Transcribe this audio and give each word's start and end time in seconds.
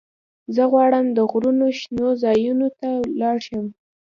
زه 0.55 0.63
غواړم 0.71 1.05
د 1.17 1.19
غرونو 1.31 1.65
شنو 1.79 2.07
ځايونو 2.23 2.67
ته 2.79 2.89
ولاړ 3.11 3.37
شم. 3.47 3.65